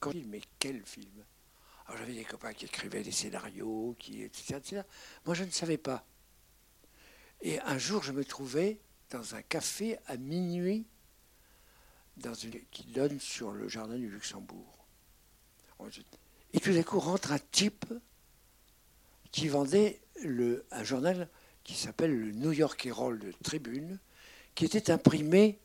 [0.00, 1.24] Quand mais quel film?
[1.96, 4.82] J'avais des copains qui écrivaient des scénarios, qui etc..
[5.24, 6.04] Moi je ne savais pas.
[7.40, 10.86] Et un jour je me trouvais dans un café à minuit
[12.70, 14.86] qui donne sur le jardin du Luxembourg.
[16.52, 17.86] Et tout d'un coup rentre un type
[19.30, 21.28] qui vendait le, un journal
[21.62, 23.98] qui s'appelle le New York Herald Tribune,
[24.54, 25.58] qui était imprimé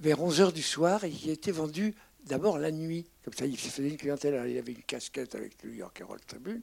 [0.00, 3.06] vers 11h du soir et qui était vendu d'abord la nuit.
[3.24, 4.34] Comme ça, il faisait une clientèle.
[4.48, 6.62] il avait une casquette avec le New York Herald Tribune,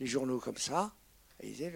[0.00, 0.94] les journaux comme ça.
[1.40, 1.72] Et il disait,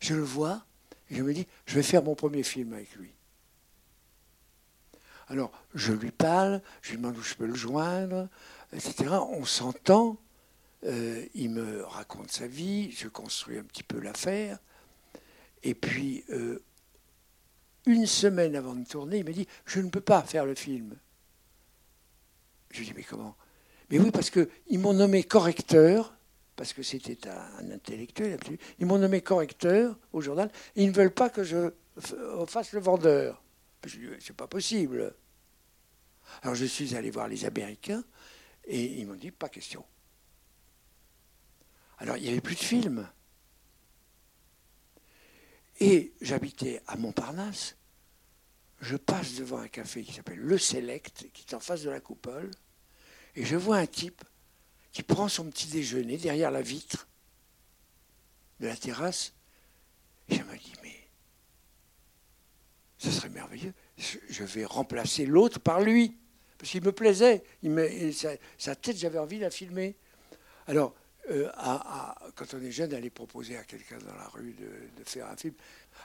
[0.00, 0.64] je le vois,
[1.10, 3.12] je me dis, je vais faire mon premier film avec lui.
[5.28, 8.28] Alors, je lui parle, je lui demande où je peux le joindre,
[8.72, 9.14] etc.
[9.30, 10.18] On s'entend,
[10.84, 14.58] euh, il me raconte sa vie, je construis un petit peu l'affaire.
[15.62, 16.62] Et puis, euh,
[17.86, 20.94] une semaine avant de tourner, il m'a dit Je ne peux pas faire le film.
[22.74, 23.36] Je lui dit Mais comment?
[23.88, 26.16] Mais oui, parce qu'ils m'ont nommé correcteur,
[26.56, 28.58] parce que c'était un, intellectuel absolu.
[28.80, 31.72] Ils m'ont nommé correcteur au journal, et ils ne veulent pas que je
[32.46, 33.42] fasse le vendeur.
[33.84, 35.14] Je lui dit C'est pas possible.
[36.42, 38.02] Alors je suis allé voir les Américains,
[38.64, 39.84] et ils m'ont dit Pas question.
[41.98, 43.08] Alors il n'y avait plus de films.
[45.78, 47.76] Et j'habitais à Montparnasse.
[48.80, 52.00] Je passe devant un café qui s'appelle Le Select, qui est en face de la
[52.00, 52.50] coupole,
[53.36, 54.22] et je vois un type
[54.92, 57.08] qui prend son petit déjeuner derrière la vitre
[58.60, 59.32] de la terrasse.
[60.28, 60.94] Et je me dis, mais
[62.98, 63.74] ce serait merveilleux.
[63.96, 66.16] Je vais remplacer l'autre par lui.
[66.58, 67.42] Parce qu'il me plaisait.
[68.56, 69.96] Sa, tête, j'avais envie de la filmer.
[70.66, 70.94] Alors,
[71.30, 71.50] euh,
[72.34, 75.54] quand on est jeune, aller proposer à quelqu'un dans la rue de, faire un film.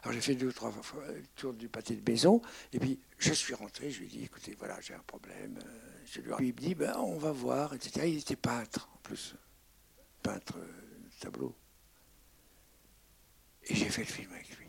[0.04, 2.42] Alors j'ai fait deux ou trois fois le tour du pâté de maison,
[2.74, 5.58] et puis je suis rentré, je lui ai dit, écoutez, voilà, j'ai un problème.
[5.64, 6.36] Euh, je lui ai...
[6.40, 8.08] il me dit, ben, on va voir, etc.
[8.08, 9.36] Il était peintre, en plus,
[10.24, 11.56] peintre de euh, tableau.
[13.64, 14.68] Et j'ai fait le film avec lui.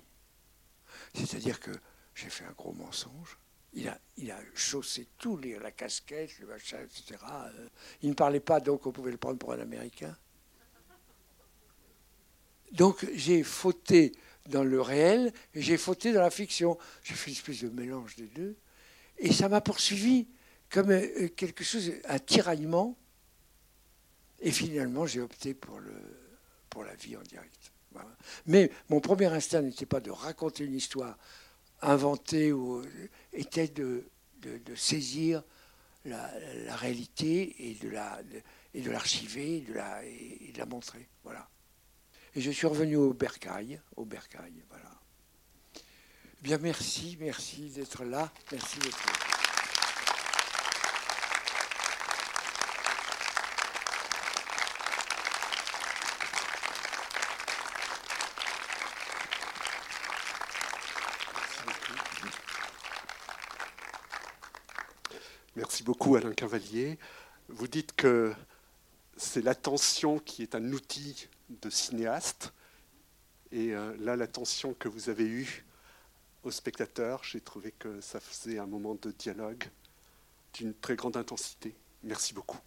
[1.15, 1.71] C'est-à-dire que
[2.15, 3.39] j'ai fait un gros mensonge.
[3.73, 3.99] Il a,
[4.55, 7.25] chaussé tout, les, la casquette, le machin, etc.
[8.03, 10.17] Il ne parlait pas, donc on pouvait le prendre pour un Américain.
[12.73, 14.13] Donc j'ai fauté
[14.47, 16.79] dans le réel et j'ai fauté dans la fiction.
[17.03, 18.57] J'ai fait une espèce de mélange des deux.
[19.19, 20.27] Et ça m'a poursuivi
[20.71, 22.97] comme euh, quelque chose, un tiraillement.
[24.41, 25.95] Et finalement, j'ai opté pour, le,
[26.71, 27.73] pour la vie en direct.
[28.47, 31.19] Mais mon premier instinct n'était pas de raconter une histoire
[31.83, 32.83] inventée, ou,
[33.33, 34.05] était de,
[34.41, 35.43] de, saisir
[36.05, 36.31] la,
[36.77, 41.09] réalité et de l'archiver la, et, de la, et de la montrer.
[41.25, 41.49] Voilà.
[42.35, 45.01] Et je suis revenu au Bercail, au Bercail, voilà.
[45.75, 49.30] Eh bien, merci, merci d'être là, merci d'être là.
[65.81, 66.99] Merci beaucoup Alain Cavalier.
[67.49, 68.35] Vous dites que
[69.17, 72.53] c'est l'attention qui est un outil de cinéaste.
[73.51, 75.65] Et euh, là, l'attention que vous avez eue
[76.43, 79.65] aux spectateurs, j'ai trouvé que ça faisait un moment de dialogue
[80.53, 81.75] d'une très grande intensité.
[82.03, 82.59] Merci beaucoup.